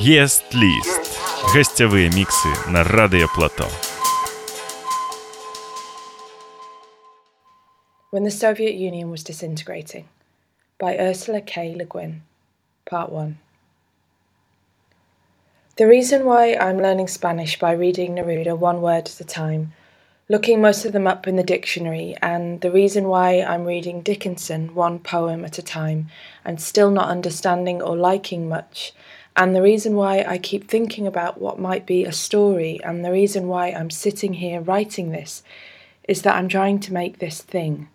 [0.00, 1.02] Єст-ліст.
[1.54, 3.66] Гостявыя міксы на радыёплато.
[8.12, 10.04] When the Soviet Union was disintegrating
[10.78, 11.74] by Ursula K.
[11.74, 12.22] Le Guin,
[12.84, 13.38] Part 1.
[15.76, 19.72] The reason why I'm learning Spanish by reading Neruda one word at a time,
[20.28, 24.74] looking most of them up in the dictionary, and the reason why I'm reading Dickinson
[24.74, 26.08] one poem at a time
[26.44, 28.92] and still not understanding or liking much
[29.35, 33.11] and the reason why I keep thinking about what might be a story, and the
[33.11, 35.43] reason why I'm sitting here writing this,
[36.07, 37.87] is that I'm trying to make this thing.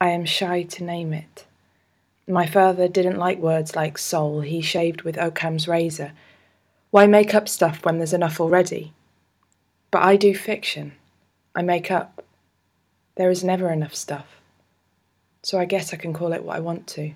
[0.00, 1.44] I am shy to name it.
[2.26, 6.12] My father didn't like words like soul, he shaved with Occam's razor.
[6.90, 8.92] Why make up stuff when there's enough already?
[9.90, 10.92] But I do fiction.
[11.54, 12.24] I make up.
[13.16, 14.40] There is never enough stuff.
[15.42, 17.12] So I guess I can call it what I want to.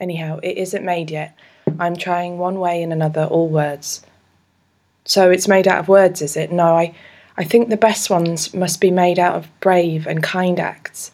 [0.00, 1.36] Anyhow, it isn't made yet.
[1.78, 4.02] I'm trying one way and another all words.
[5.04, 6.52] So it's made out of words, is it?
[6.52, 6.94] No, I,
[7.36, 11.12] I think the best ones must be made out of brave and kind acts,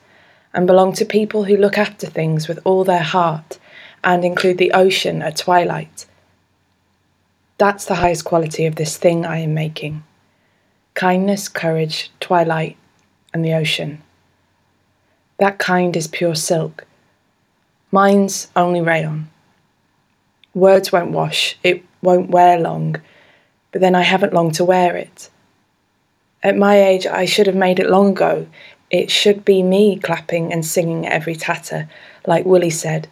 [0.54, 3.58] and belong to people who look after things with all their heart,
[4.02, 6.06] and include the ocean at twilight.
[7.58, 10.02] That's the highest quality of this thing I am making
[10.94, 12.76] kindness, courage, twilight,
[13.32, 14.02] and the ocean.
[15.38, 16.84] That kind is pure silk
[17.94, 19.28] Mine's only rayon.
[20.54, 22.96] Words won't wash, it won't wear long,
[23.70, 25.28] but then I haven't long to wear it.
[26.42, 28.46] At my age, I should have made it long ago.
[28.90, 31.88] It should be me clapping and singing every tatter,
[32.26, 33.08] like Willie said.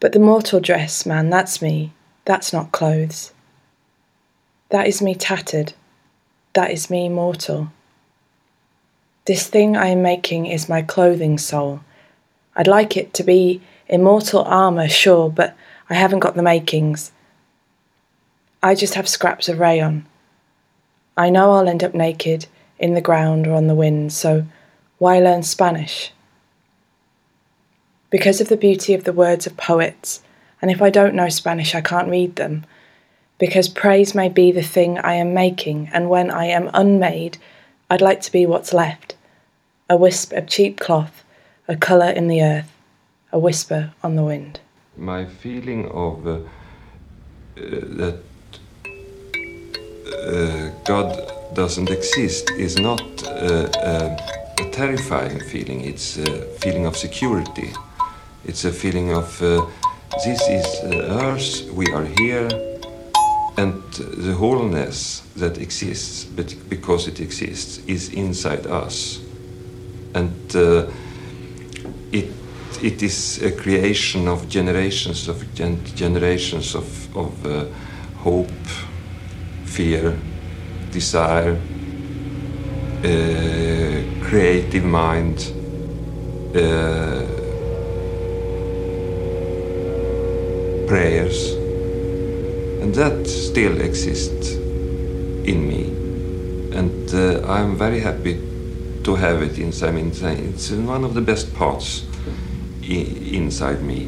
[0.00, 1.92] But the mortal dress, man, that's me.
[2.24, 3.32] That's not clothes.
[4.70, 5.74] That is me tattered.
[6.54, 7.70] That is me mortal.
[9.26, 11.80] This thing I am making is my clothing soul.
[12.58, 15.56] I'd like it to be immortal armour, sure, but
[15.88, 17.12] I haven't got the makings.
[18.62, 20.04] I just have scraps of rayon.
[21.16, 22.46] I know I'll end up naked,
[22.78, 24.44] in the ground or on the wind, so
[24.98, 26.12] why learn Spanish?
[28.10, 30.22] Because of the beauty of the words of poets,
[30.60, 32.64] and if I don't know Spanish, I can't read them.
[33.38, 37.38] Because praise may be the thing I am making, and when I am unmade,
[37.88, 39.14] I'd like to be what's left
[39.90, 41.24] a wisp of cheap cloth
[41.68, 42.72] a colour in the earth,
[43.30, 44.60] a whisper on the wind.
[44.96, 46.40] My feeling of uh, uh,
[47.56, 48.20] that
[50.26, 54.16] uh, God doesn't exist is not uh, uh,
[54.60, 57.70] a terrifying feeling, it's a feeling of security.
[58.44, 59.66] It's a feeling of uh,
[60.24, 62.48] this is Earth, we are here,
[63.58, 69.20] and the wholeness that exists, but because it exists, is inside us.
[70.14, 70.32] And
[72.12, 72.30] it
[72.82, 77.64] it is a creation of generations of gen generations of, of uh,
[78.18, 78.66] hope,
[79.64, 80.16] fear,
[80.92, 81.56] desire,
[83.04, 85.52] uh, creative mind,
[86.54, 87.24] uh,
[90.86, 91.52] prayers,
[92.82, 95.84] and that still exists in me,
[96.76, 98.47] and uh, I'm very happy
[99.08, 100.02] to have it inside me.
[100.02, 102.04] It's one of the best parts
[102.82, 104.00] inside me.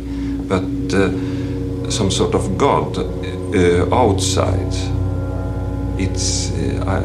[0.46, 4.74] But uh, some sort of God uh, outside,
[5.98, 6.98] it's uh, I,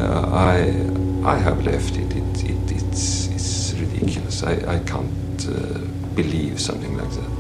[0.52, 2.12] I I have left it.
[2.22, 4.44] it, it it's it's ridiculous.
[4.44, 5.80] I I can't uh,
[6.16, 7.35] believe something like that.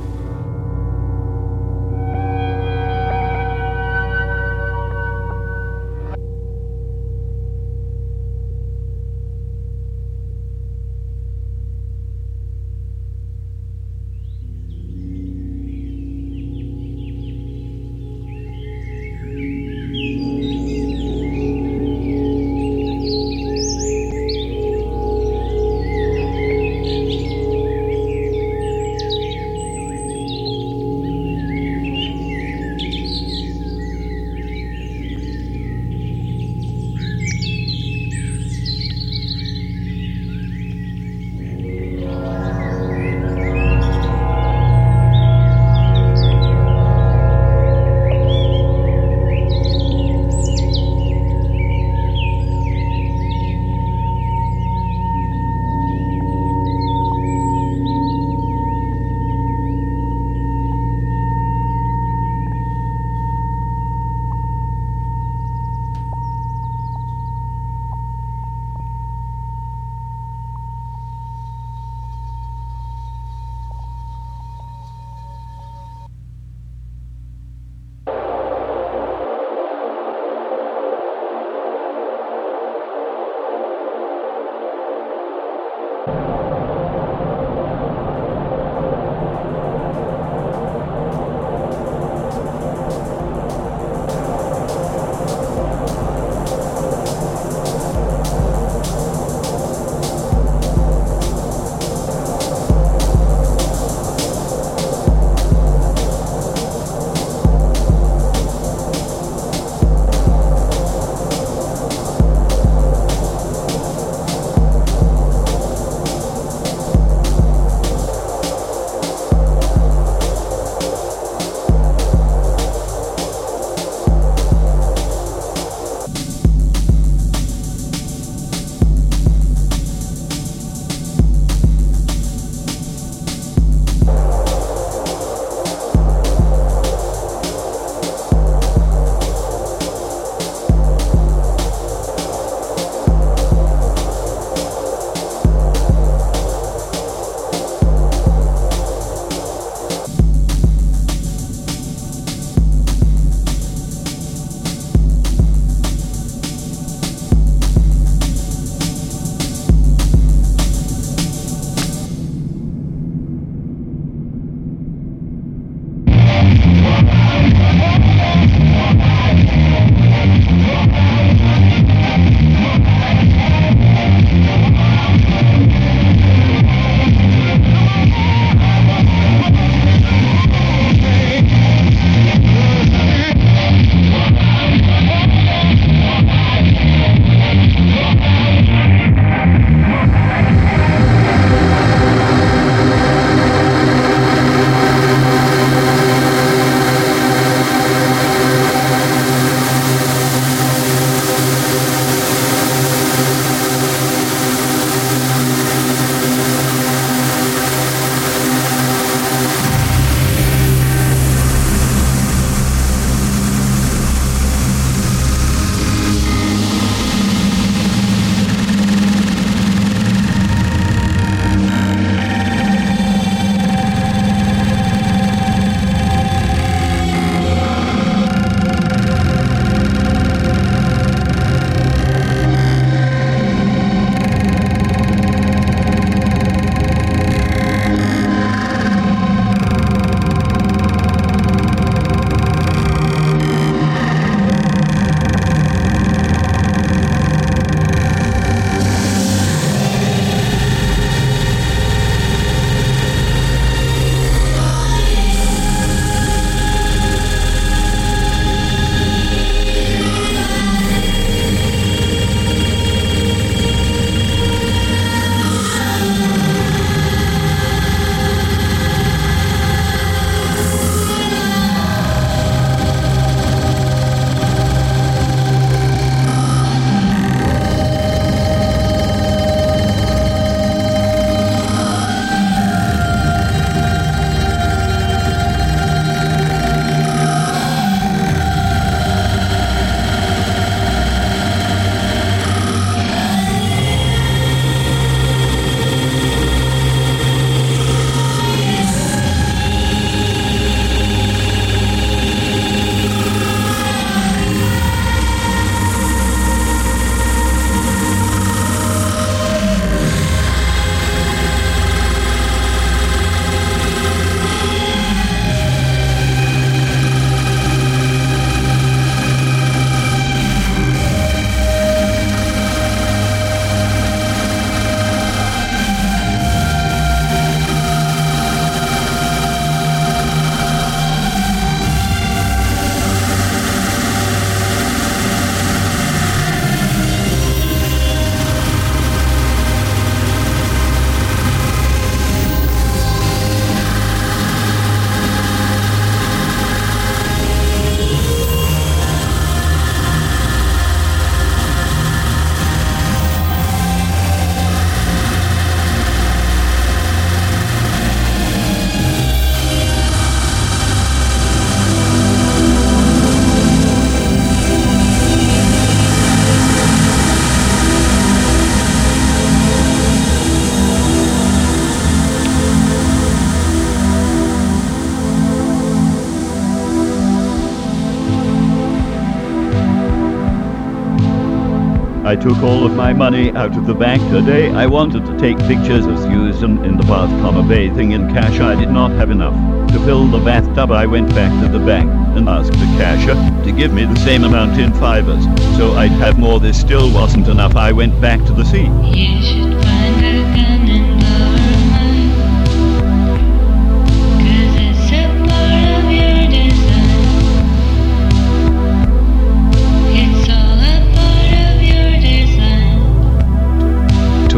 [382.36, 384.70] I took all of my money out of the bank today.
[384.70, 388.60] I wanted to take pictures of Susan in the bathtub bathing in cash.
[388.60, 389.54] I did not have enough.
[389.94, 393.72] To fill the bathtub, I went back to the bank and asked the cashier to
[393.72, 395.46] give me the same amount in fivers.
[395.77, 396.60] So I'd have more.
[396.60, 397.77] This still wasn't enough.
[397.77, 399.85] I went back to the sea.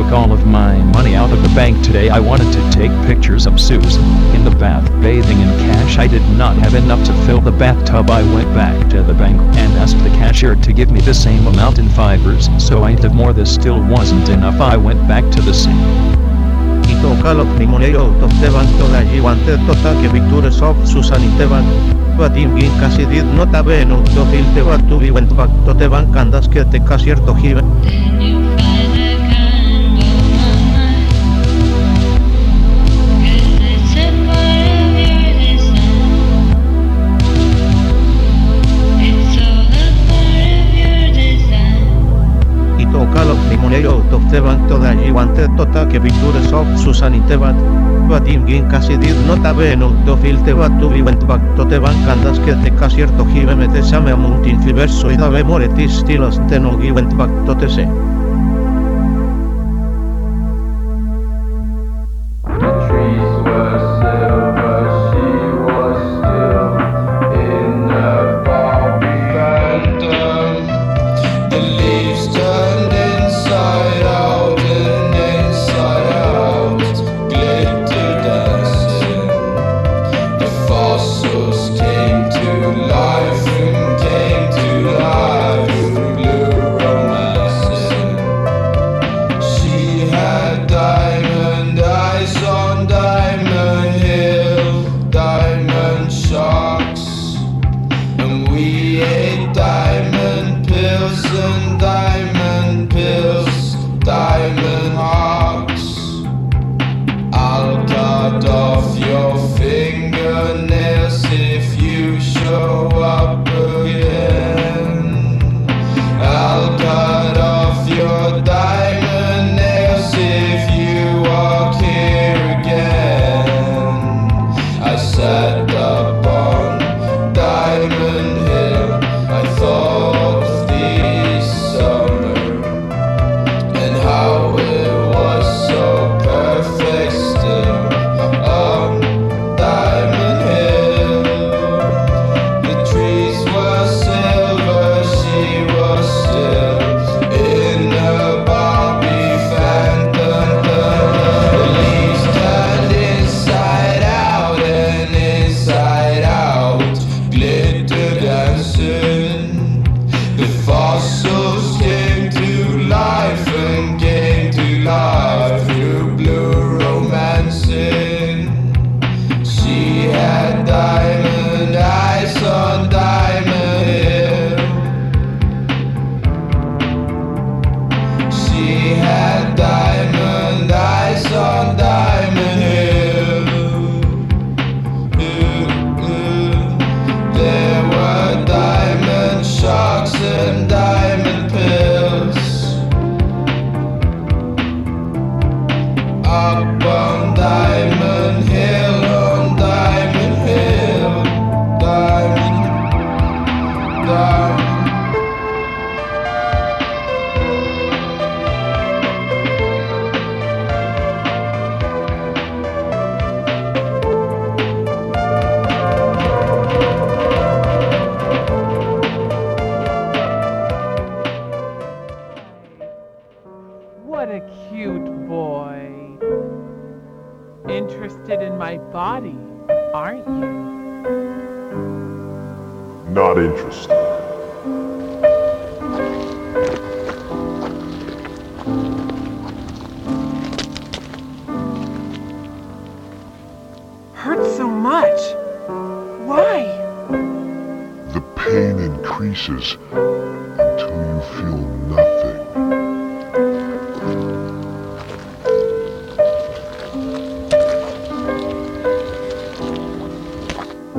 [0.08, 2.08] Took all of my money out of the bank today.
[2.08, 5.98] I wanted to take pictures of Susan in the bath bathing in cash.
[5.98, 8.10] I did not have enough to fill the bathtub.
[8.10, 11.46] I went back to the bank and asked the cashier to give me the same
[11.46, 12.48] amount in fivers.
[12.58, 13.34] So I had more.
[13.34, 14.62] This still wasn't enough.
[14.62, 15.76] I went back to the sink.
[15.76, 21.32] I toka los limoneros to Teban toda allí wanted tota que pictures of Susan in
[21.32, 21.66] Teban.
[22.18, 25.50] But in gin casi did not have enough to fill the bat to went back
[25.66, 28.57] to Teban candas que te cashier to give.
[43.68, 47.56] Toka los limoneros to Teban toda allí wanted tota que pictures of Susan in Teban.
[48.08, 51.28] But in gin casi did not have enough to fill the bat to be went
[51.28, 54.92] back to Teban candas que te cashier to give me the same amount in fivers
[54.92, 55.62] so I have more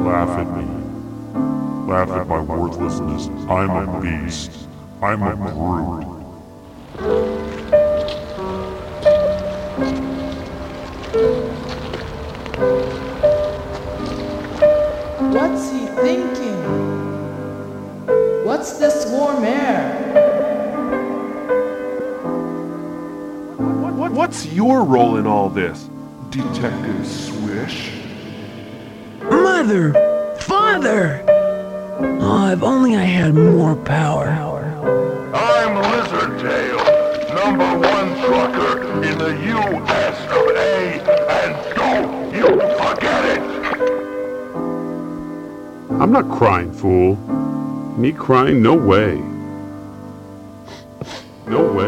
[0.09, 0.65] laugh at me.
[1.87, 3.29] Laugh at my worthlessness.
[3.47, 4.53] I'm a beast.
[5.03, 6.07] I'm a brute.
[15.35, 16.59] What's he thinking?
[18.47, 20.07] What's this warm air?
[24.11, 25.91] What's your role in all this,
[26.31, 27.98] Detective Swish?
[29.69, 29.93] Mother!
[30.39, 31.23] Father!
[32.23, 34.29] Oh, if only I had more power.
[35.35, 36.79] I'm Lizard Tail,
[37.35, 40.17] number one trucker in the U.S.
[40.33, 41.03] of A,
[41.43, 42.47] and don't you
[42.79, 43.43] forget it!
[46.01, 47.17] I'm not crying, fool.
[47.99, 48.63] Me crying?
[48.63, 49.23] No way.
[51.47, 51.88] No way.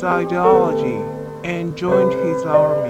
[0.00, 0.96] His ideology
[1.44, 2.88] and joined his army.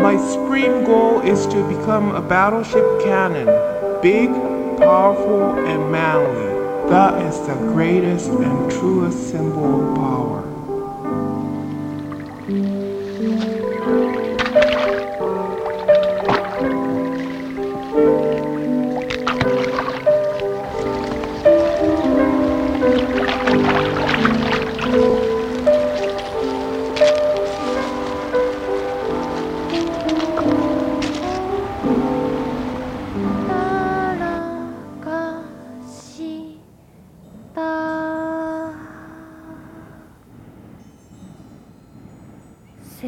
[0.00, 3.46] My supreme goal is to become a battleship cannon,
[4.00, 4.28] big,
[4.78, 6.88] powerful, and manly.
[6.88, 10.53] That is the greatest and truest symbol of power.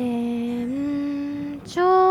[0.07, 1.61] em.
[1.65, 2.06] Cho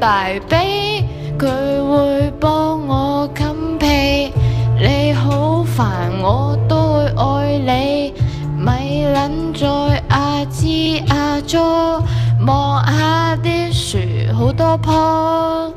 [0.00, 1.04] 大髀，
[1.38, 4.32] 佢會幫我冚被。
[4.78, 8.14] 你好煩，我都會愛你，
[8.56, 12.02] 咪撚再阿芝阿咗，
[12.46, 13.98] 望下啲樹
[14.32, 15.70] 好多棵，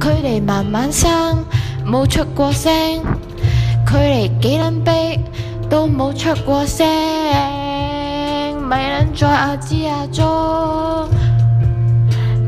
[0.00, 1.44] 佢哋慢慢生，
[1.86, 2.72] 冇出過聲，
[3.86, 5.20] 佢哋幾撚逼
[5.68, 6.86] 都冇出過聲，
[8.66, 10.24] 咪撚再阿芝阿咗，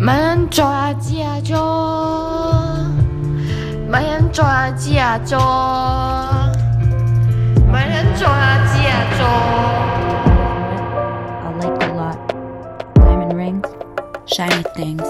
[0.07, 1.53] 咪撚再阿支阿咗。
[3.89, 5.37] 咪人再阿支阿咗，
[7.71, 9.21] 咪人再阿支阿咗。
[11.43, 12.17] I like a lot.
[12.95, 13.67] Diamond rings,
[14.25, 15.05] shiny things.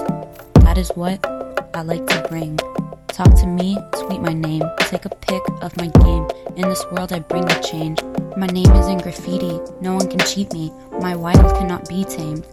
[0.66, 1.26] That is what
[1.74, 2.58] I like to bring.
[3.08, 4.64] Talk to me, tweet my name.
[4.90, 6.28] Take a pic of my game.
[6.58, 8.02] In this world, I bring the change.
[8.36, 9.62] My name isn't graffiti.
[9.80, 10.74] No one can cheat me.
[11.00, 12.46] My wild cannot be tamed.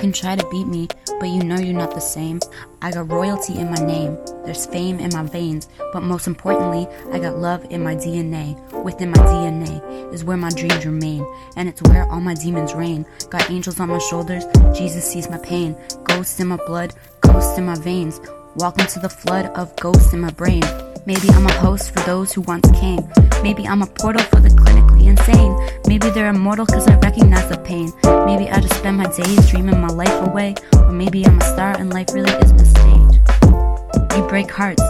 [0.00, 2.40] Can try to beat me, but you know you're not the same.
[2.80, 4.16] I got royalty in my name.
[4.46, 8.56] There's fame in my veins, but most importantly, I got love in my DNA.
[8.82, 13.04] Within my DNA is where my dreams remain, and it's where all my demons reign.
[13.28, 15.76] Got angels on my shoulders, Jesus sees my pain.
[16.04, 18.22] Ghosts in my blood, ghosts in my veins.
[18.56, 20.62] Walk into the flood of ghosts in my brain.
[21.04, 23.06] Maybe I'm a host for those who once came.
[23.42, 25.56] Maybe I'm a portal for the clinic be insane.
[25.86, 27.92] Maybe they're immortal cause I recognize the pain.
[28.26, 30.54] Maybe I just spend my days dreaming my life away.
[30.74, 33.20] Or maybe I'm a star and life really is my stage.
[34.16, 34.82] You break hearts,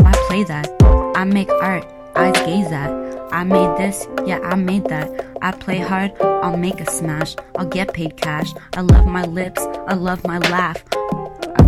[0.00, 0.68] why play that?
[1.16, 2.90] I make art, I gaze at.
[3.30, 5.26] I made this, yeah, I made that.
[5.42, 7.36] I play hard, I'll make a smash.
[7.56, 8.50] I'll get paid cash.
[8.74, 10.82] I love my lips, I love my laugh.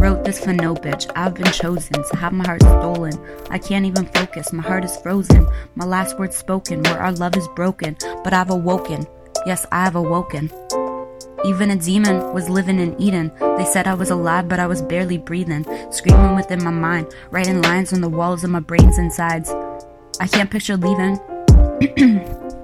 [0.01, 1.11] Wrote this for no bitch.
[1.15, 3.13] I've been chosen to have my heart stolen.
[3.51, 5.47] I can't even focus, my heart is frozen.
[5.75, 7.99] My last words spoken, where our love is broken.
[8.25, 9.07] But I've awoken,
[9.45, 10.51] yes, I've awoken.
[11.45, 13.31] Even a demon was living in Eden.
[13.59, 15.67] They said I was alive, but I was barely breathing.
[15.93, 19.51] Screaming within my mind, writing lines on the walls of my brains and sides.
[20.19, 21.21] I can't picture leaving.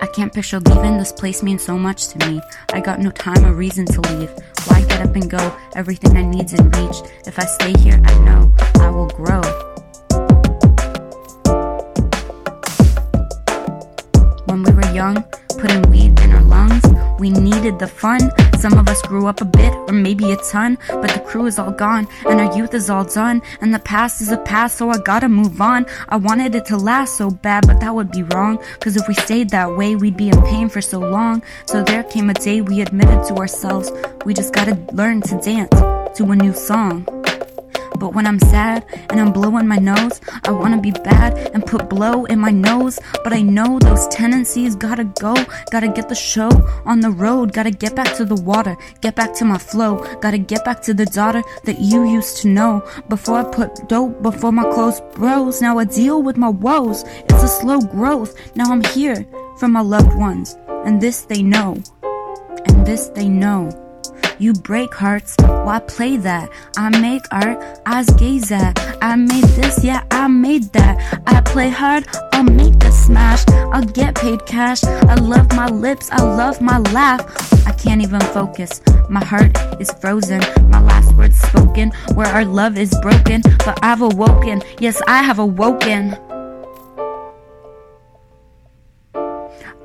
[0.00, 0.96] I can't picture leaving.
[0.96, 2.40] This place means so much to me.
[2.72, 4.30] I got no time or reason to leave.
[4.66, 5.56] Why get up and go?
[5.74, 6.96] Everything I need's in reach.
[7.26, 9.42] If I stay here, I know I will grow.
[14.46, 15.24] When we were young,
[15.58, 16.84] putting weed in our lungs,
[17.18, 18.20] we needed the fun.
[18.58, 21.58] Some of us grew up a bit, or maybe a ton, but the crew is
[21.58, 24.90] all gone, and our youth is all done, and the past is a past, so
[24.90, 25.86] I gotta move on.
[26.08, 29.14] I wanted it to last so bad, but that would be wrong, cause if we
[29.14, 31.42] stayed that way, we'd be in pain for so long.
[31.66, 33.92] So there came a day we admitted to ourselves,
[34.24, 35.70] we just gotta learn to dance
[36.16, 37.17] to a new song.
[37.98, 41.88] But when I'm sad and I'm blowing my nose, I wanna be bad and put
[41.88, 42.98] blow in my nose.
[43.24, 45.34] But I know those tendencies gotta go.
[45.70, 46.50] Gotta get the show
[46.84, 47.52] on the road.
[47.52, 49.96] Gotta get back to the water, get back to my flow.
[50.20, 52.82] Gotta get back to the daughter that you used to know.
[53.08, 55.60] Before I put dope before my close bros.
[55.60, 57.04] Now I deal with my woes.
[57.28, 58.34] It's a slow growth.
[58.54, 59.26] Now I'm here
[59.58, 60.56] for my loved ones.
[60.84, 61.82] And this they know.
[62.66, 63.87] And this they know.
[64.40, 66.48] You break hearts, why play that?
[66.76, 68.78] I make art, eyes gaze at.
[69.02, 71.22] I made this, yeah, I made that.
[71.26, 73.44] I play hard, I'll make a smash.
[73.48, 74.84] I'll get paid cash.
[74.84, 77.20] I love my lips, I love my laugh.
[77.66, 80.40] I can't even focus, my heart is frozen.
[80.70, 83.42] My last words spoken, where our love is broken.
[83.64, 86.16] But I've awoken, yes, I have awoken.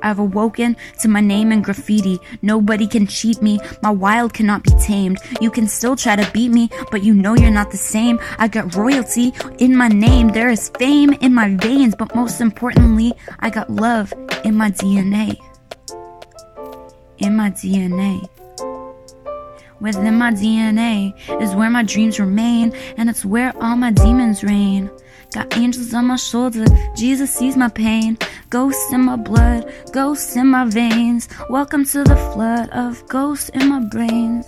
[0.03, 2.19] I've awoken to my name in graffiti.
[2.41, 3.59] Nobody can cheat me.
[3.81, 5.17] My wild cannot be tamed.
[5.41, 8.19] You can still try to beat me, but you know you're not the same.
[8.37, 10.27] I got royalty in my name.
[10.27, 14.13] There is fame in my veins, but most importantly, I got love
[14.43, 15.39] in my DNA.
[17.17, 18.29] In my DNA.
[19.79, 24.89] Within my DNA is where my dreams remain, and it's where all my demons reign.
[25.33, 26.65] Got angels on my shoulder,
[26.95, 28.19] Jesus sees my pain.
[28.51, 31.27] Ghosts in my blood, ghosts in my veins.
[31.49, 34.45] Welcome to the flood of ghosts in my brains.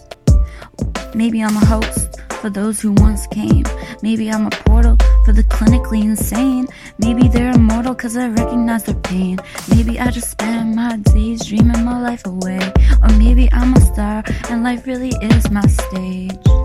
[1.16, 3.64] Maybe I'm a host for those who once came.
[4.04, 4.96] Maybe I'm a portal
[5.26, 6.68] for the clinically insane.
[7.00, 9.40] Maybe they're immortal cause I recognize their pain.
[9.70, 12.62] Maybe I just spend my days dreaming my life away.
[13.02, 16.65] Or maybe I'm a star and life really is my stage.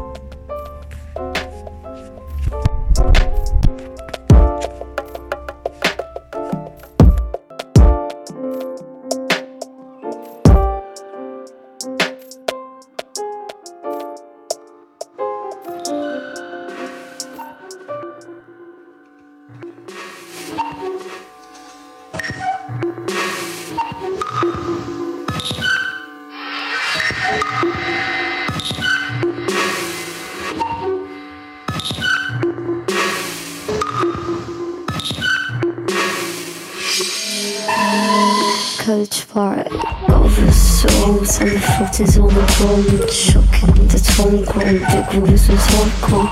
[39.32, 44.80] Coach for over souls and the fruit is all the bone shocking the tone grown
[44.80, 46.30] the grooves was hardcore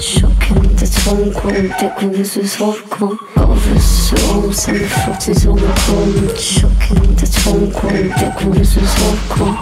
[0.00, 5.54] shocking the tone grown the grooves was hardcore over souls and the fruit is all
[5.56, 9.56] the bone shocking the tone grown the grooves was hardcore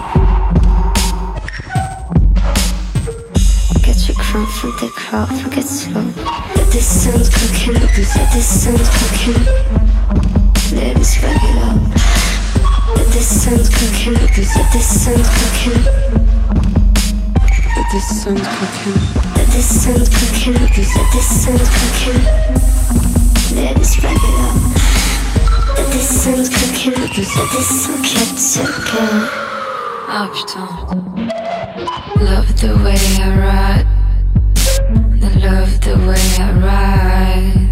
[3.83, 6.01] Get your crown from the crowd, forget slow.
[6.01, 9.76] Let this sound cooking, let this sound cooking.
[10.67, 11.79] Back it up.
[12.95, 15.81] Let this sound cooking, let this sound cooking.
[17.75, 18.99] Let this sound cooking.
[19.33, 22.21] Let this sound cooking, let this sound cooking.
[23.55, 24.55] Back it up.
[25.77, 29.19] Let this sound cooking, let this sound cooking.
[30.09, 30.67] Ah putain.
[32.25, 33.85] Love the way I ride.
[35.21, 37.67] They love the way I ride.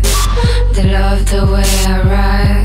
[0.73, 2.64] They love the way I ride.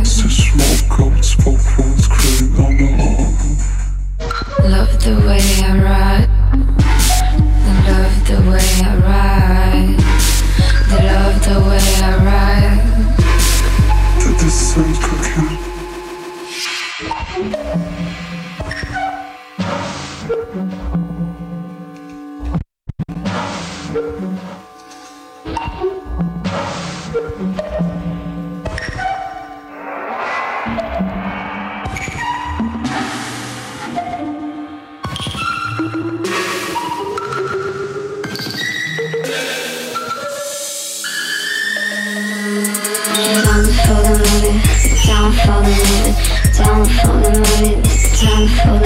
[5.40, 5.79] Love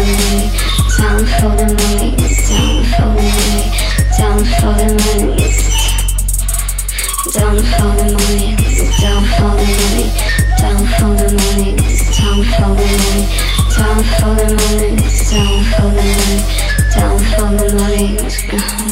[0.04, 0.50] money,
[0.96, 3.64] time for the money, it's time for the money,
[4.18, 5.64] Down for the money, it's
[7.32, 10.06] down for the money, it's down for the money,
[10.60, 13.22] down for the money, it's down for the money,
[13.76, 16.38] down for the money, it's down for the money,
[16.94, 18.83] down for the money, it's down for the money.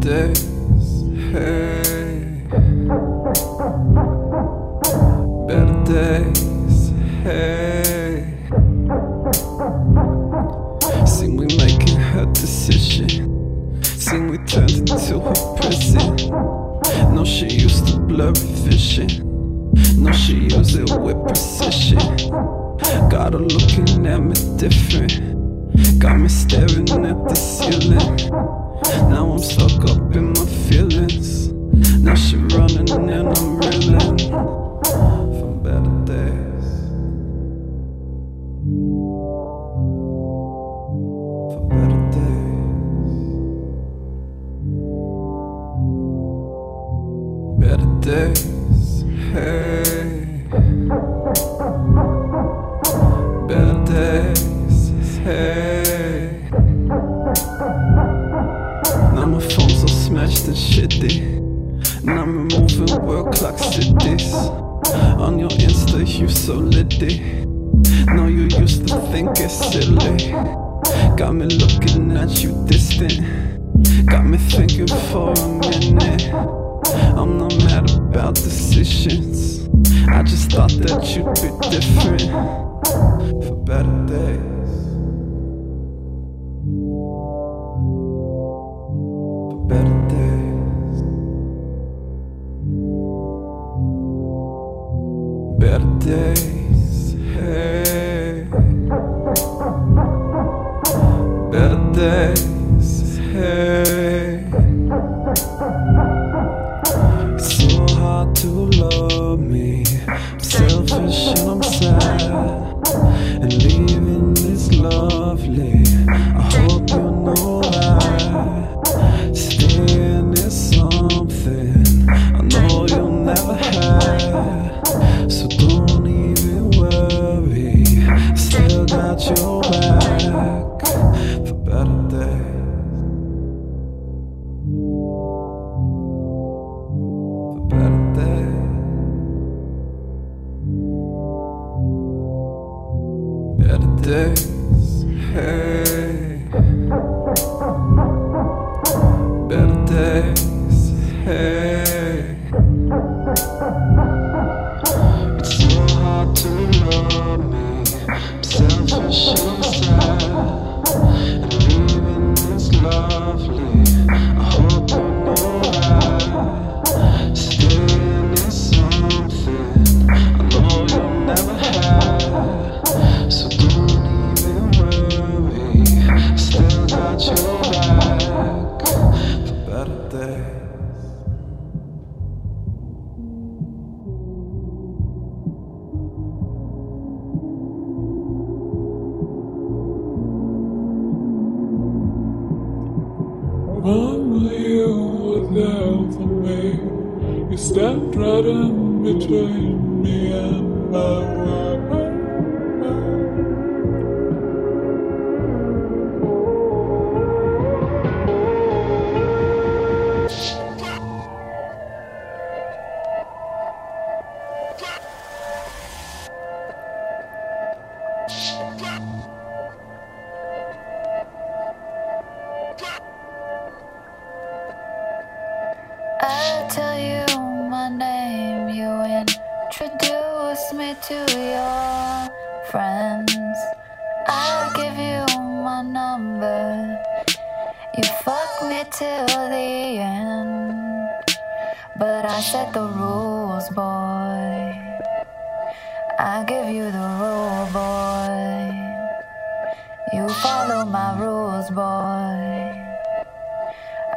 [0.00, 2.42] Days, hey.
[5.46, 6.88] Better days,
[7.22, 8.24] hey.
[11.06, 13.82] Sing we making her decision.
[13.84, 16.16] Sing we turned into her prison.
[17.14, 18.32] No, she used to blurry
[18.64, 19.08] vision.
[20.02, 21.98] No, she used it with precision.
[23.10, 26.00] Got her looking at me different.
[26.00, 28.59] Got me staring at the ceiling.
[28.84, 31.48] Now I'm stuck up in my feelings.
[32.02, 34.18] Now she running and I'm reeling
[35.38, 36.39] from better days.
[66.40, 67.18] So litty.
[68.06, 70.32] Now you used to think it's silly.
[71.16, 73.20] Got me looking at you distant.
[74.06, 76.32] Got me thinking for a minute.
[77.18, 79.68] I'm not mad about decisions.
[80.08, 82.22] I just thought that you'd be different.
[83.44, 84.59] For better days.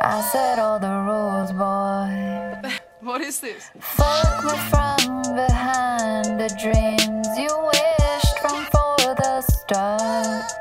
[0.05, 2.69] I set all the rules, boy.
[2.99, 3.69] what is this?
[3.79, 10.52] Fuck me from behind the dreams you wished from for the start.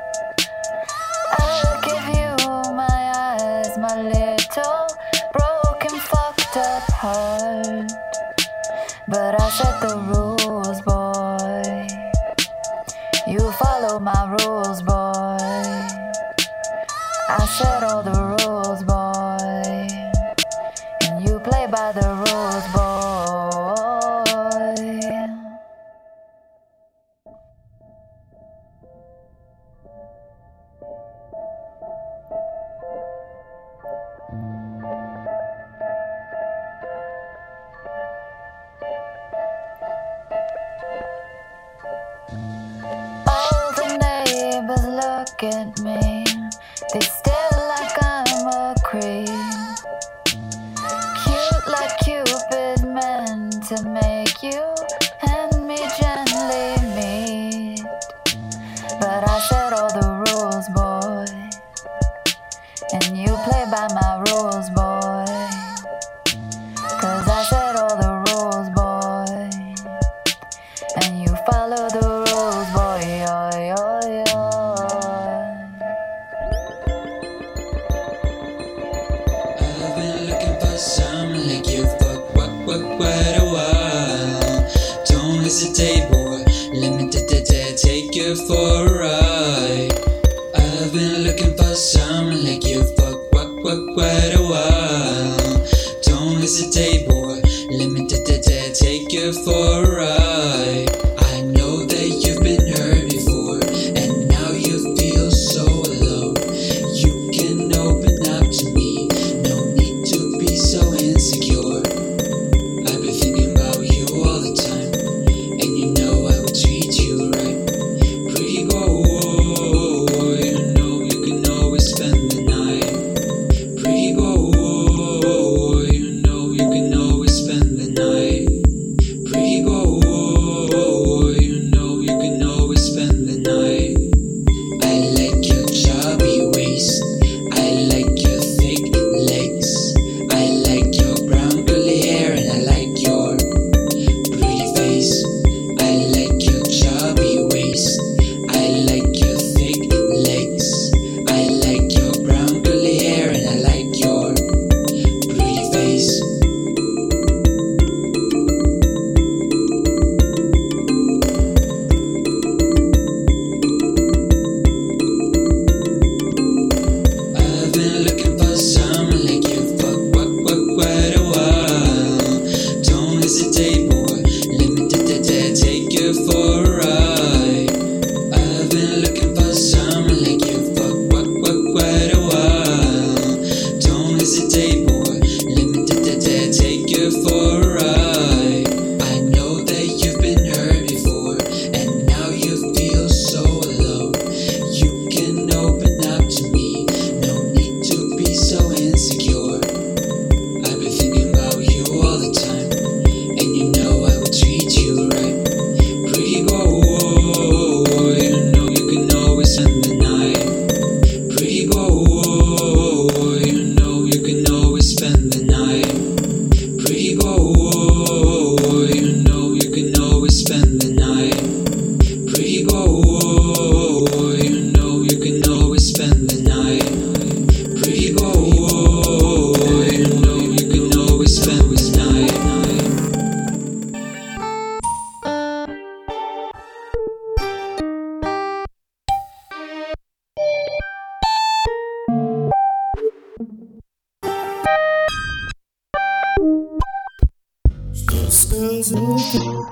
[248.55, 249.65] Я заполетел,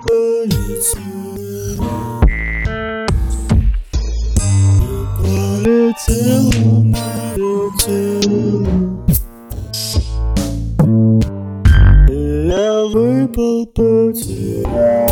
[5.19, 6.49] полетел,
[7.35, 8.65] полетел,
[12.09, 15.10] и я выпал по центру.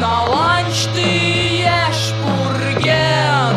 [0.00, 3.56] На ланч ты ешь бурген,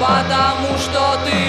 [0.00, 1.47] потому что ты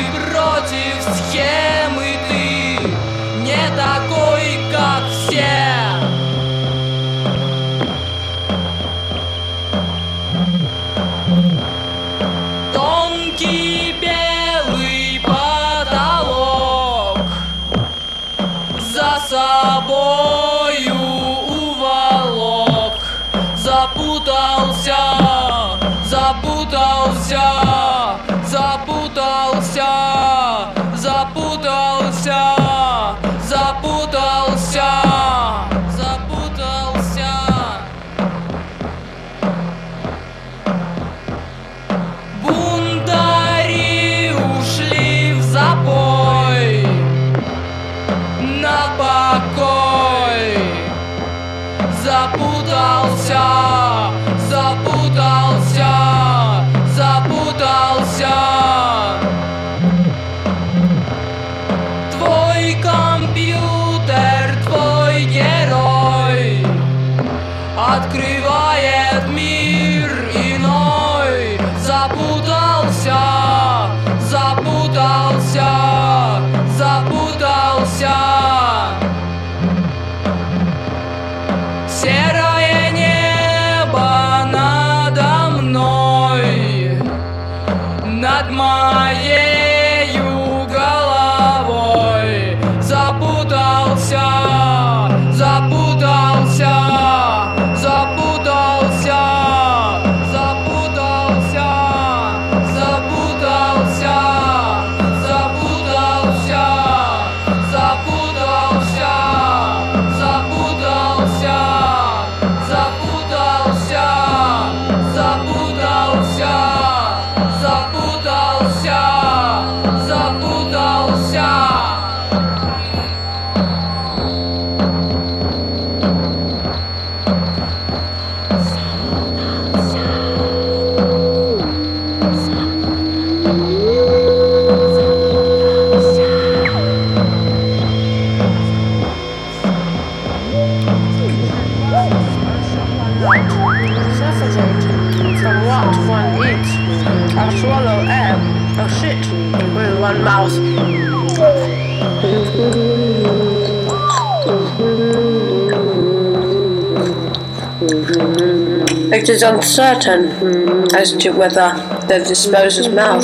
[159.39, 161.69] is uncertain mm, as to whether
[162.09, 163.23] the disposer's mouth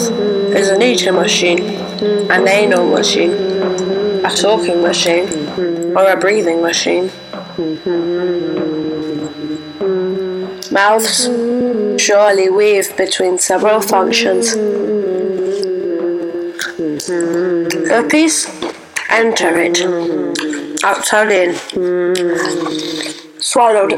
[0.56, 1.60] is an eating machine,
[2.32, 3.34] an anal machine,
[4.24, 5.28] a talking machine,
[5.98, 7.12] or a breathing machine.
[10.72, 11.26] Mouths
[12.02, 14.54] surely weave between several functions.
[17.92, 18.40] A piece,
[19.10, 19.78] enter it.
[20.82, 21.52] Outside in.
[23.40, 23.94] Swallowed.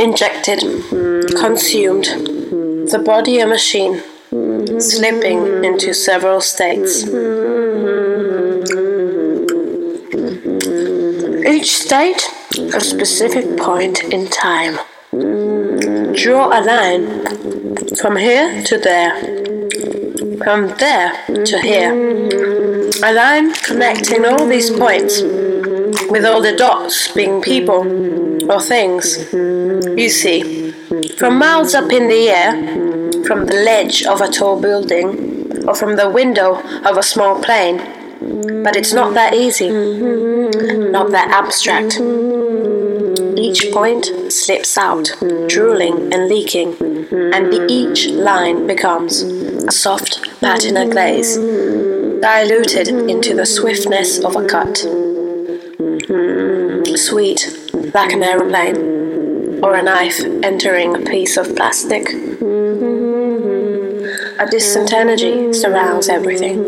[0.00, 0.60] Injected.
[1.36, 2.06] Consumed.
[2.90, 4.02] The body a machine.
[4.80, 7.04] Slipping into several states.
[11.46, 12.22] Each state
[12.72, 14.78] a specific point in time.
[15.12, 17.04] Draw a line
[17.96, 19.14] from here to there,
[20.42, 21.12] from there
[21.44, 21.92] to here.
[23.04, 25.20] A line connecting all these points,
[26.10, 27.80] with all the dots being people
[28.50, 29.18] or things.
[30.00, 30.70] You see,
[31.18, 32.52] from miles up in the air,
[33.26, 36.54] from the ledge of a tall building or from the window
[36.88, 37.76] of a small plane.
[38.64, 42.00] But it's not that easy, not that abstract.
[43.38, 45.10] Each point slips out,
[45.48, 46.76] drooling and leaking,
[47.34, 54.78] and each line becomes a soft patina glaze, diluted into the swiftness of a cut.
[56.96, 57.40] Sweet,
[57.94, 58.89] like an aeroplane,
[59.62, 62.08] or a knife entering a piece of plastic.
[64.38, 66.58] A distant energy surrounds everything.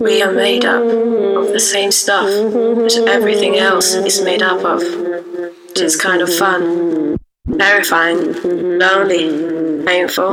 [0.00, 4.82] We are made up of the same stuff that everything else is made up of.
[4.82, 7.18] It is kind of fun,
[7.58, 10.32] terrifying, lonely, painful,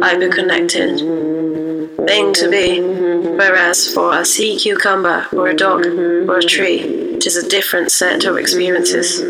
[0.00, 3.01] hyperconnected thing to be.
[3.22, 7.92] Whereas for a sea cucumber or a dog or a tree, it is a different
[7.92, 9.20] set of experiences.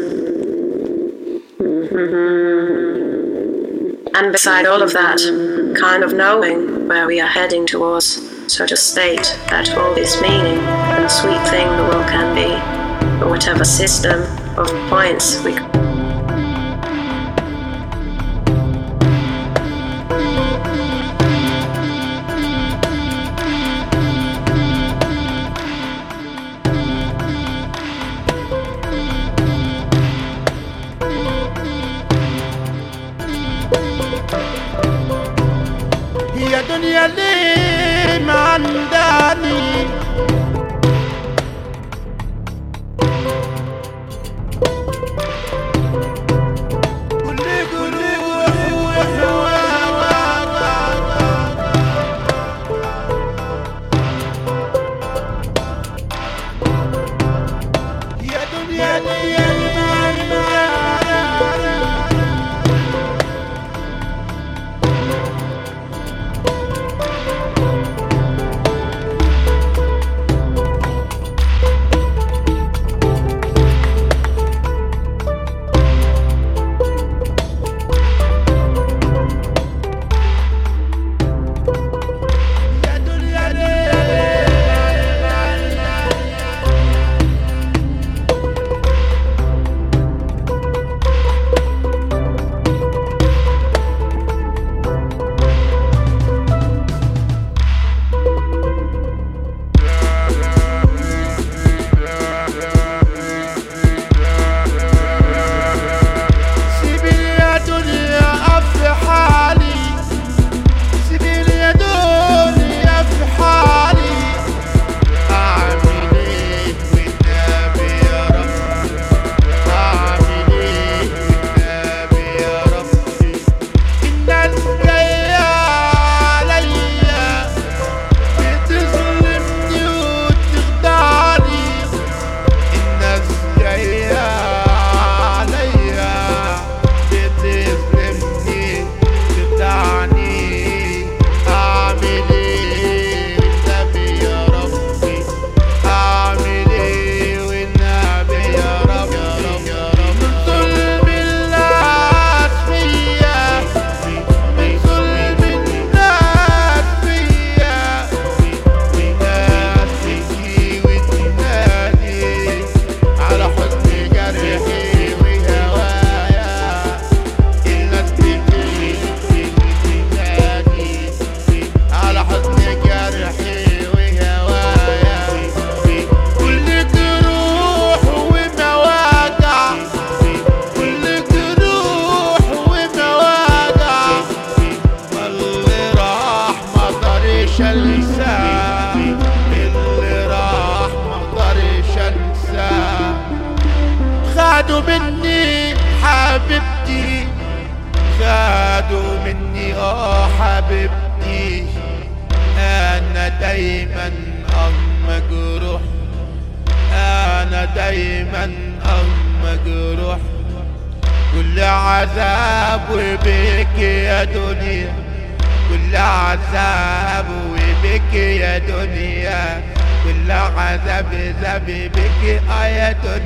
[4.14, 5.20] And beside all of that,
[5.78, 10.59] kind of knowing where we are heading towards, so to state that all this meaning
[10.59, 12.55] and sweet thing the world can be,
[13.22, 14.22] or whatever system
[14.57, 15.55] of points we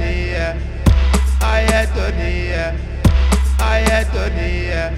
[0.06, 0.54] Ayedonia,
[1.40, 2.64] Ayedonia,
[3.58, 4.92] Ayedonia,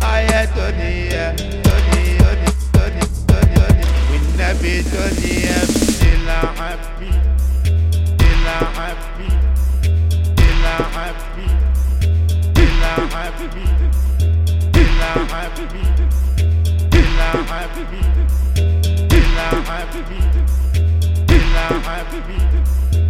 [0.00, 3.84] Ayedonia, Tony, Tony, Tony, Tony, Tony.
[4.10, 7.10] We never Tonia, still I'm happy,
[8.06, 9.28] still I'm happy,
[10.22, 11.46] still I'm happy,
[12.54, 13.66] still I'm happy,
[14.70, 15.74] still I'm happy,
[16.90, 17.98] still I'm happy,
[19.08, 20.10] still I'm happy,
[21.26, 23.09] still I'm happy.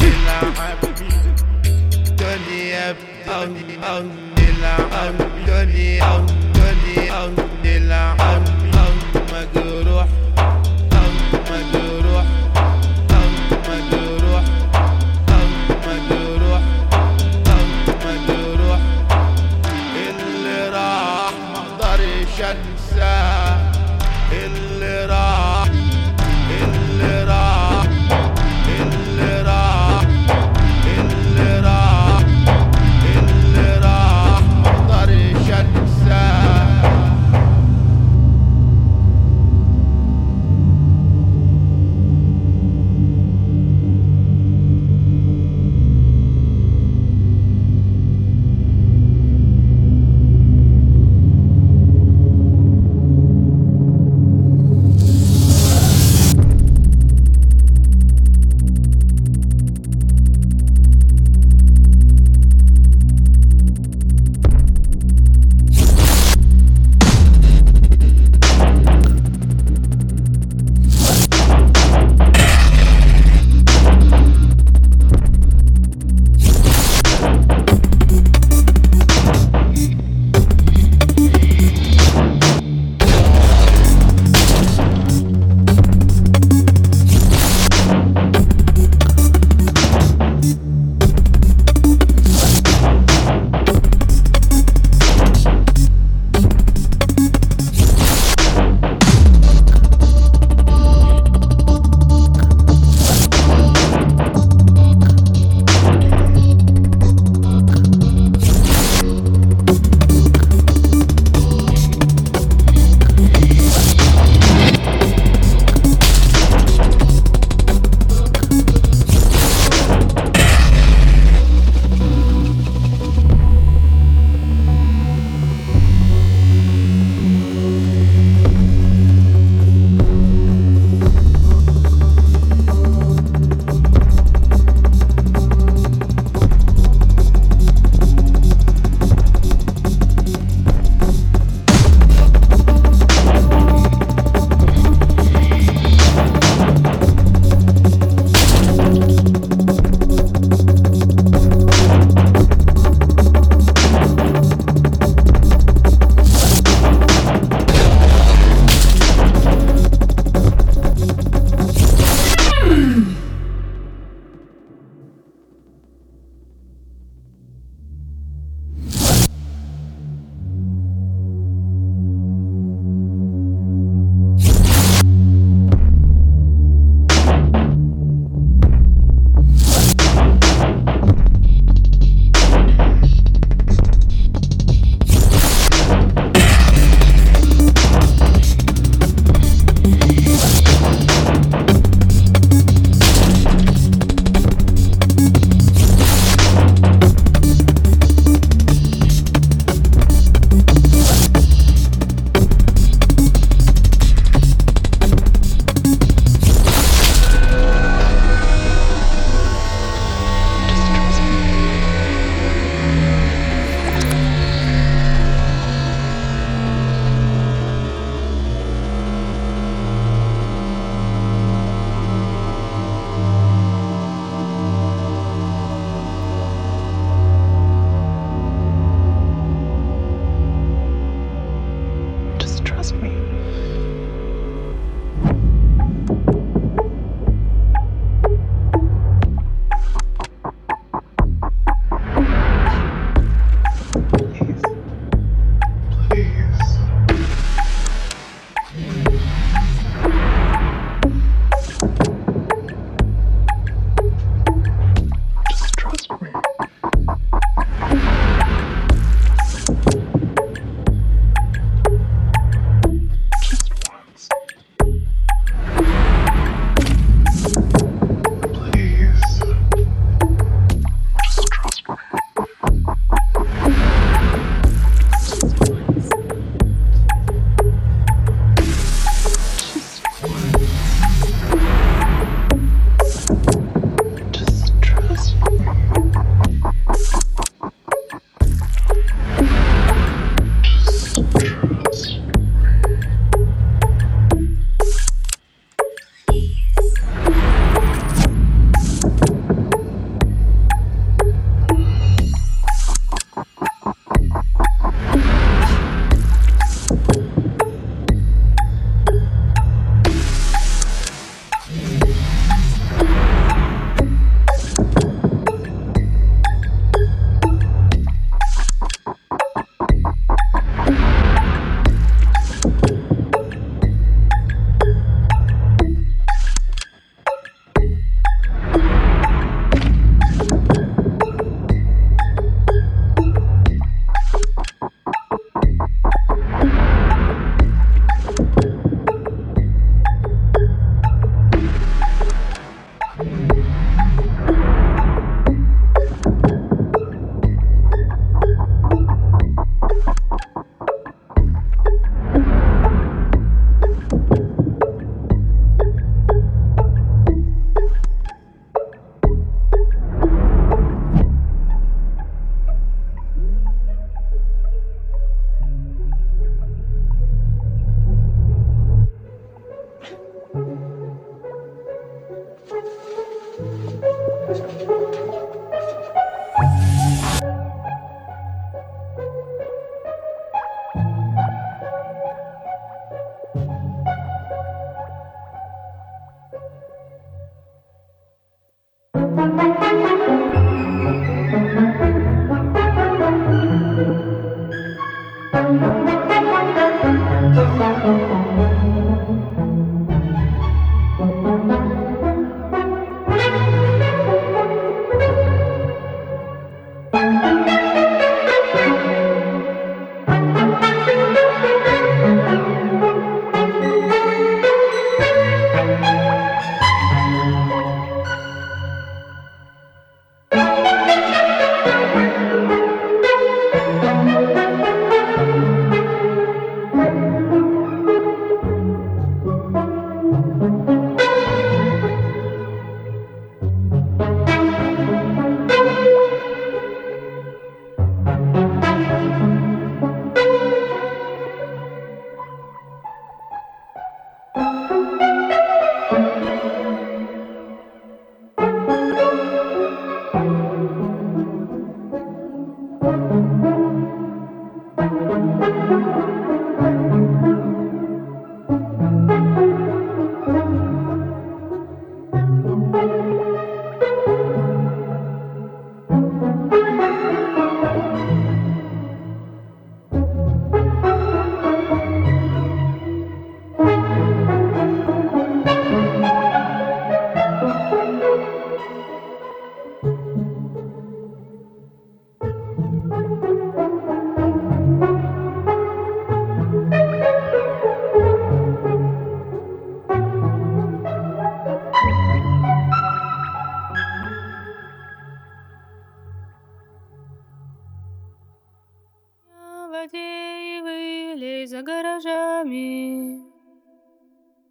[0.00, 0.56] بتلعب
[2.18, 3.52] دنيا بتلعب
[5.46, 7.55] دنيا بتلعب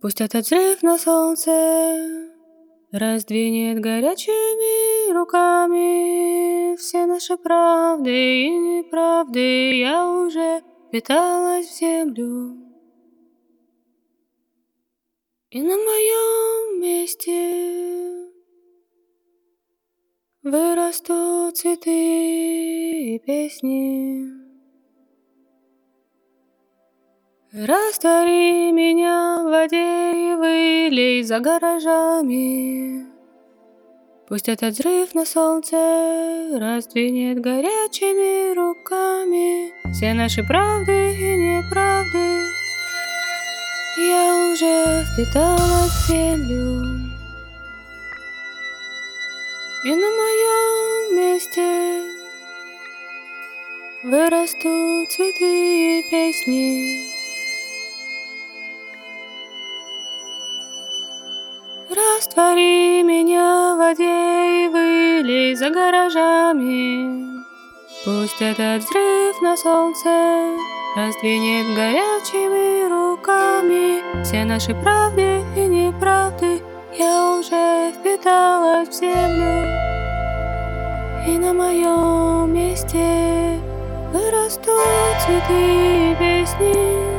[0.06, 1.50] Пусть этот взрыв на солнце
[2.92, 9.80] раздвинет горячими руками все наши правды и неправды.
[9.80, 12.56] Я уже питалась в землю.
[15.50, 18.30] И на моем месте
[20.44, 24.45] вырастут цветы и песни.
[27.58, 33.06] Раствори меня в воде и вылей за гаражами.
[34.28, 35.78] Пусть этот взрыв на солнце
[36.60, 42.44] раздвинет горячими руками все наши правды и неправды.
[44.00, 46.84] Я уже впитала в землю,
[49.86, 52.02] и на моем месте
[54.04, 57.15] вырастут цветы и песни.
[61.96, 67.42] Раствори меня в воде и вылей за гаражами.
[68.04, 70.10] Пусть этот взрыв на солнце
[70.98, 76.62] раздвинет горячими руками все наши правды и неправды.
[76.98, 79.66] Я уже впиталась в землю,
[81.30, 83.58] и на моем месте
[84.12, 87.15] вырастут цветы и песни.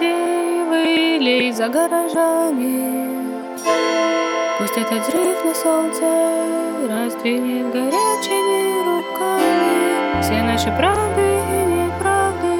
[0.00, 3.16] И вылей за гаражами.
[4.58, 6.04] Пусть этот взрыв на солнце
[6.88, 12.56] раздвинет горячими руками все наши правды и неправды.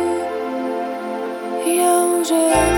[1.67, 2.76] Я уже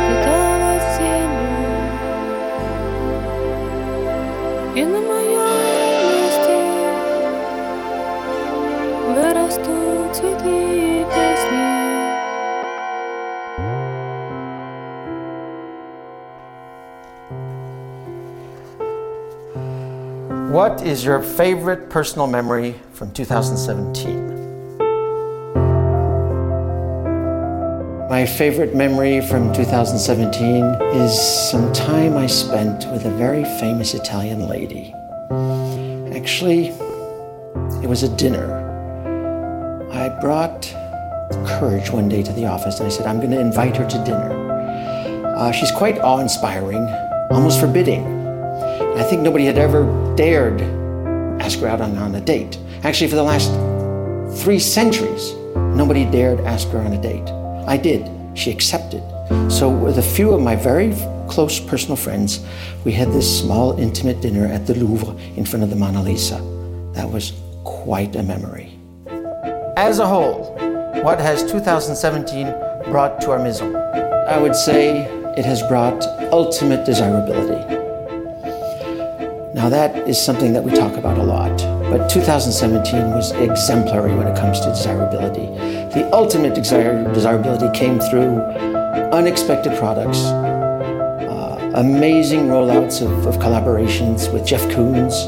[20.68, 24.36] What is your favorite personal memory from 2017?
[28.10, 30.64] My favorite memory from 2017
[31.00, 31.18] is
[31.50, 34.92] some time I spent with a very famous Italian lady.
[36.14, 36.66] Actually,
[37.82, 38.52] it was a dinner.
[39.90, 40.64] I brought
[41.46, 44.04] courage one day to the office and I said, I'm going to invite her to
[44.04, 45.34] dinner.
[45.34, 46.86] Uh, she's quite awe inspiring,
[47.30, 48.17] almost forbidding.
[48.98, 49.84] I think nobody had ever
[50.16, 50.60] dared
[51.40, 52.58] ask her out on, on a date.
[52.82, 53.48] Actually, for the last
[54.42, 57.28] three centuries, nobody dared ask her on a date.
[57.68, 58.10] I did.
[58.36, 59.02] She accepted.
[59.48, 60.92] So, with a few of my very
[61.28, 62.44] close personal friends,
[62.84, 66.38] we had this small, intimate dinner at the Louvre in front of the Mona Lisa.
[66.94, 68.76] That was quite a memory.
[69.76, 70.56] As a whole,
[71.04, 72.46] what has 2017
[72.90, 73.76] brought to our maison?
[73.76, 75.02] I would say
[75.36, 77.77] it has brought ultimate desirability.
[79.58, 81.50] Now, that is something that we talk about a lot,
[81.90, 85.46] but 2017 was exemplary when it comes to desirability.
[85.98, 88.38] The ultimate desir- desirability came through
[89.10, 95.26] unexpected products, uh, amazing rollouts of, of collaborations with Jeff Koons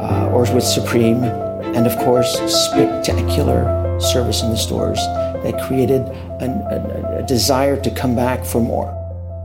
[0.00, 3.62] uh, or with Supreme, and of course, spectacular
[4.00, 4.98] service in the stores
[5.44, 6.02] that created
[6.40, 8.90] an, a, a desire to come back for more.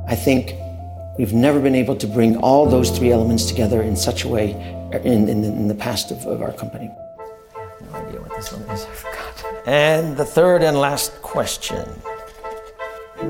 [0.07, 0.55] I think
[1.17, 4.51] we've never been able to bring all those three elements together in such a way
[5.03, 6.91] in, in, in the past of, of our company.
[7.55, 9.67] I have No idea what this one is, I forgot.
[9.67, 11.85] And the third and last question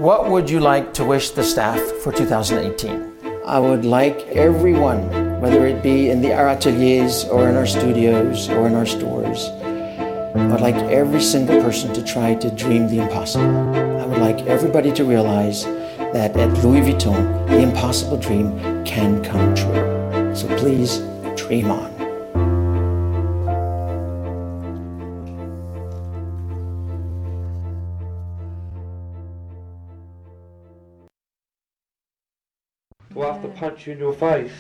[0.01, 3.13] What would you like to wish the staff for 2018?
[3.45, 8.49] I would like everyone, whether it be in the, our ateliers or in our studios
[8.49, 9.47] or in our stores,
[10.35, 13.47] I would like every single person to try to dream the impossible.
[13.75, 15.65] I would like everybody to realize
[16.13, 20.35] that at Louis Vuitton, the impossible dream can come true.
[20.35, 20.99] So please
[21.35, 21.95] dream on.
[33.13, 34.51] Do I have to punch you in your face?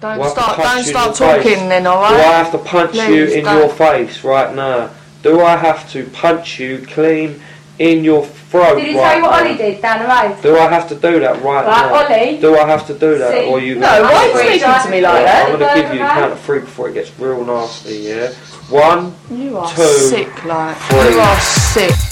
[0.00, 1.44] Don't Do I start- don't you in start your face?
[1.44, 2.10] talking then, alright?
[2.12, 3.58] Do I have to punch you in don't.
[3.58, 4.90] your face right now?
[5.22, 7.42] Do I have to punch you clean
[7.80, 9.48] in your throat Did he tell you what now?
[9.48, 10.42] Ollie did down the road?
[10.42, 12.26] Do I have to do that right, Right, now?
[12.28, 12.38] Ollie?
[12.38, 13.46] Do I have to do that, See?
[13.48, 13.76] or you?
[13.76, 15.48] No, why are you speaking to me like that?
[15.50, 17.94] I'm gonna give you a count of three before it gets real nasty.
[17.96, 18.32] Yeah.
[18.68, 20.76] One, You are two, sick, like.
[20.76, 21.14] three.
[21.14, 22.09] You are sick.